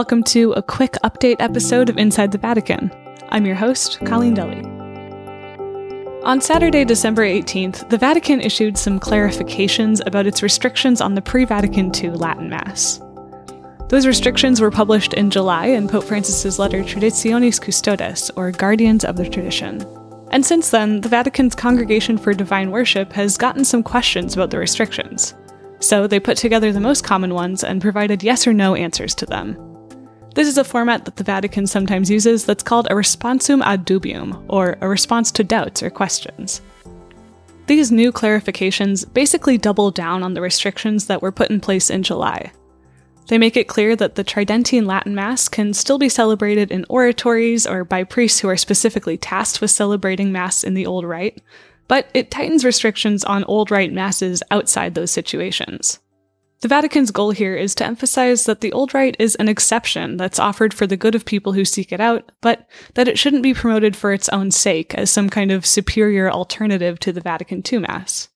[0.00, 2.90] Welcome to a quick update episode of Inside the Vatican.
[3.28, 4.64] I'm your host, Colleen Dulle.
[6.24, 11.44] On Saturday, December 18th, the Vatican issued some clarifications about its restrictions on the pre
[11.44, 12.98] Vatican II Latin Mass.
[13.90, 19.16] Those restrictions were published in July in Pope Francis's letter Traditionis Custodes, or Guardians of
[19.16, 19.86] the Tradition.
[20.30, 24.58] And since then, the Vatican's Congregation for Divine Worship has gotten some questions about the
[24.58, 25.34] restrictions.
[25.78, 29.26] So they put together the most common ones and provided yes or no answers to
[29.26, 29.69] them.
[30.40, 34.42] This is a format that the Vatican sometimes uses that's called a responsum ad dubium,
[34.48, 36.62] or a response to doubts or questions.
[37.66, 42.02] These new clarifications basically double down on the restrictions that were put in place in
[42.02, 42.52] July.
[43.26, 47.66] They make it clear that the Tridentine Latin Mass can still be celebrated in oratories
[47.66, 51.42] or by priests who are specifically tasked with celebrating Mass in the Old Rite,
[51.86, 55.98] but it tightens restrictions on Old Rite Masses outside those situations.
[56.60, 60.38] The Vatican's goal here is to emphasize that the old rite is an exception that's
[60.38, 63.54] offered for the good of people who seek it out, but that it shouldn't be
[63.54, 67.78] promoted for its own sake as some kind of superior alternative to the Vatican II
[67.78, 68.28] Mass.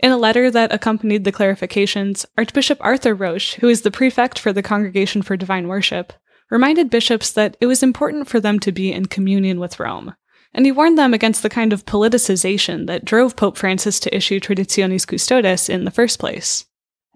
[0.00, 4.52] In a letter that accompanied the clarifications, Archbishop Arthur Roche, who is the prefect for
[4.52, 6.12] the Congregation for Divine Worship,
[6.50, 10.14] reminded bishops that it was important for them to be in communion with Rome,
[10.52, 14.40] and he warned them against the kind of politicization that drove Pope Francis to issue
[14.40, 16.66] Traditionis Custodes in the first place.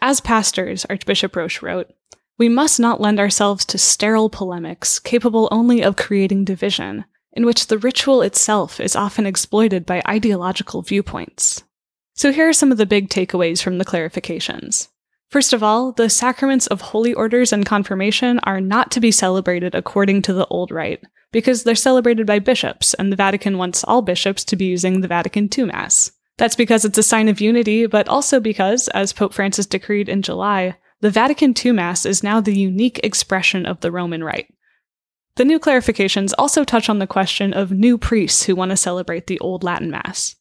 [0.00, 1.92] As pastors, Archbishop Roche wrote,
[2.38, 7.66] we must not lend ourselves to sterile polemics capable only of creating division, in which
[7.66, 11.62] the ritual itself is often exploited by ideological viewpoints.
[12.14, 14.88] So here are some of the big takeaways from the clarifications.
[15.28, 19.74] First of all, the sacraments of holy orders and confirmation are not to be celebrated
[19.74, 24.02] according to the old rite, because they're celebrated by bishops, and the Vatican wants all
[24.02, 26.10] bishops to be using the Vatican II Mass.
[26.40, 30.22] That's because it's a sign of unity, but also because, as Pope Francis decreed in
[30.22, 34.50] July, the Vatican II Mass is now the unique expression of the Roman Rite.
[35.36, 39.26] The new clarifications also touch on the question of new priests who want to celebrate
[39.26, 40.36] the Old Latin Mass.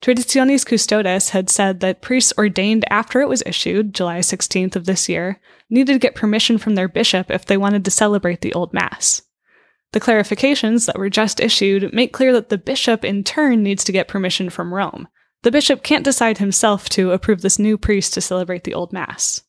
[0.00, 5.08] Traditionis Custodes had said that priests ordained after it was issued, July 16th of this
[5.08, 8.72] year, needed to get permission from their bishop if they wanted to celebrate the Old
[8.72, 9.22] Mass.
[9.92, 13.92] The clarifications that were just issued make clear that the bishop in turn needs to
[13.92, 15.08] get permission from Rome,
[15.42, 19.42] the bishop can't decide himself to approve this new priest to celebrate the Old Mass.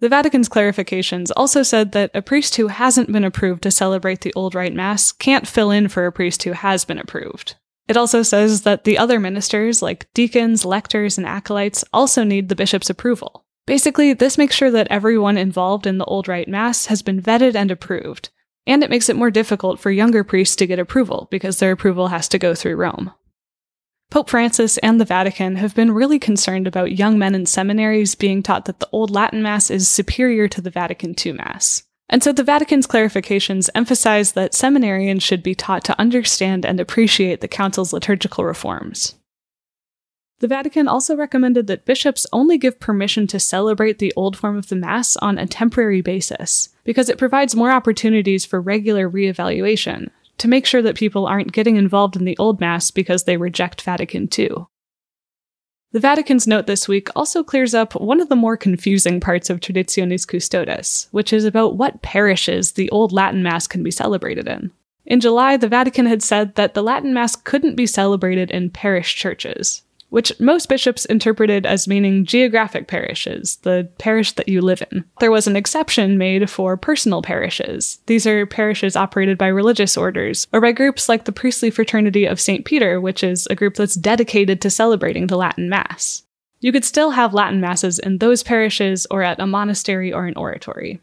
[0.00, 4.34] The Vatican's clarifications also said that a priest who hasn't been approved to celebrate the
[4.34, 7.54] Old Rite Mass can't fill in for a priest who has been approved.
[7.86, 12.56] It also says that the other ministers, like deacons, lectors, and acolytes, also need the
[12.56, 13.44] bishop's approval.
[13.64, 17.54] Basically, this makes sure that everyone involved in the Old Rite Mass has been vetted
[17.54, 18.30] and approved,
[18.66, 22.08] and it makes it more difficult for younger priests to get approval because their approval
[22.08, 23.12] has to go through Rome.
[24.10, 28.42] Pope Francis and the Vatican have been really concerned about young men in seminaries being
[28.42, 31.84] taught that the Old Latin Mass is superior to the Vatican II Mass.
[32.10, 37.40] And so the Vatican's clarifications emphasize that seminarians should be taught to understand and appreciate
[37.40, 39.14] the Council's liturgical reforms.
[40.42, 44.66] The Vatican also recommended that bishops only give permission to celebrate the old form of
[44.68, 50.48] the Mass on a temporary basis, because it provides more opportunities for regular reevaluation, to
[50.48, 54.28] make sure that people aren't getting involved in the Old Mass because they reject Vatican
[54.36, 54.66] II.
[55.92, 59.60] The Vatican's note this week also clears up one of the more confusing parts of
[59.60, 64.72] Traditionis Custodes, which is about what parishes the Old Latin Mass can be celebrated in.
[65.06, 69.14] In July, the Vatican had said that the Latin Mass couldn't be celebrated in parish
[69.14, 75.02] churches, which most bishops interpreted as meaning geographic parishes, the parish that you live in.
[75.20, 77.98] There was an exception made for personal parishes.
[78.04, 82.38] These are parishes operated by religious orders, or by groups like the Priestly Fraternity of
[82.38, 82.66] St.
[82.66, 86.24] Peter, which is a group that's dedicated to celebrating the Latin Mass.
[86.60, 90.36] You could still have Latin Masses in those parishes or at a monastery or an
[90.36, 91.00] oratory.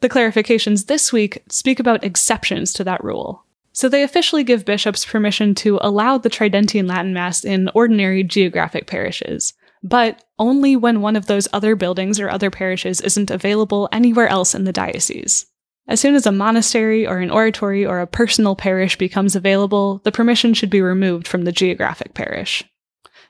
[0.00, 3.42] The clarifications this week speak about exceptions to that rule,
[3.72, 8.86] so they officially give bishops permission to allow the Tridentine Latin Mass in ordinary geographic
[8.86, 14.28] parishes, but only when one of those other buildings or other parishes isn't available anywhere
[14.28, 15.46] else in the diocese.
[15.88, 20.12] As soon as a monastery or an oratory or a personal parish becomes available, the
[20.12, 22.64] permission should be removed from the geographic parish.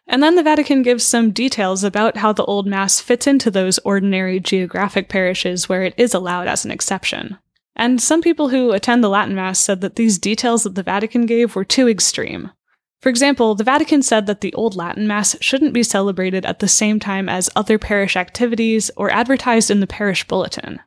[0.06, 3.78] And then the Vatican gives some details about how the Old Mass fits into those
[3.78, 7.38] ordinary geographic parishes where it is allowed as an exception.
[7.80, 11.24] And some people who attend the Latin Mass said that these details that the Vatican
[11.24, 12.50] gave were too extreme.
[13.00, 16.68] For example, the Vatican said that the Old Latin Mass shouldn't be celebrated at the
[16.68, 20.80] same time as other parish activities or advertised in the parish bulletin.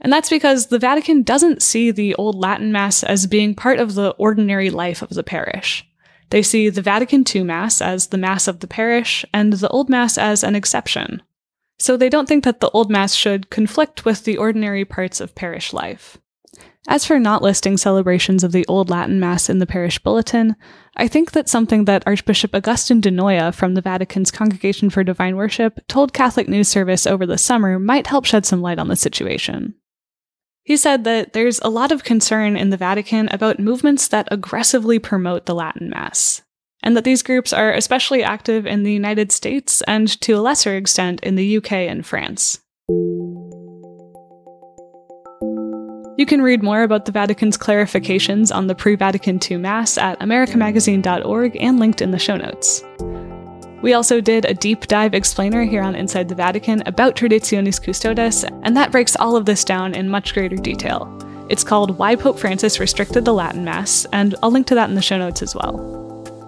[0.00, 3.94] And that's because the Vatican doesn't see the Old Latin Mass as being part of
[3.94, 5.86] the ordinary life of the parish.
[6.30, 9.90] They see the Vatican II Mass as the Mass of the parish and the Old
[9.90, 11.20] Mass as an exception.
[11.78, 15.34] So they don't think that the Old Mass should conflict with the ordinary parts of
[15.34, 16.18] parish life.
[16.86, 20.54] As for not listing celebrations of the Old Latin Mass in the parish bulletin,
[20.96, 25.36] I think that's something that Archbishop Augustine Di Noia from the Vatican's Congregation for Divine
[25.36, 28.96] Worship told Catholic News Service over the summer might help shed some light on the
[28.96, 29.74] situation.
[30.62, 34.98] He said that there's a lot of concern in the Vatican about movements that aggressively
[34.98, 36.42] promote the Latin Mass,
[36.84, 40.76] and that these groups are especially active in the United States and to a lesser
[40.76, 42.60] extent in the UK and France.
[46.16, 50.20] You can read more about the Vatican's clarifications on the pre Vatican II Mass at
[50.20, 52.84] americamagazine.org and linked in the show notes.
[53.82, 58.44] We also did a deep dive explainer here on Inside the Vatican about Traditionis Custodes,
[58.62, 61.10] and that breaks all of this down in much greater detail.
[61.50, 64.94] It's called Why Pope Francis Restricted the Latin Mass, and I'll link to that in
[64.94, 66.03] the show notes as well.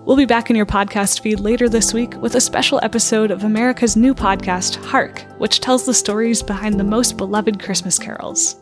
[0.06, 3.42] We'll be back in your podcast feed later this week with a special episode of
[3.42, 8.54] America's new podcast, Hark, which tells the stories behind the most beloved Christmas carols.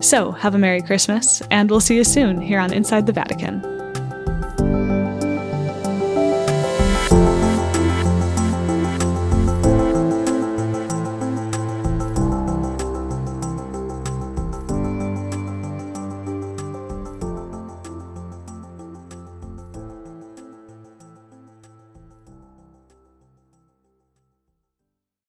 [0.00, 3.73] So, have a Merry Christmas, and we'll see you soon here on Inside the Vatican.